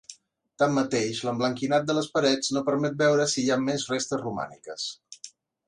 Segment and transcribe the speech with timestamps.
[0.61, 4.91] Tanmateix, l'emblanquinat de les parets no permet veure si hi ha més restes romàniques.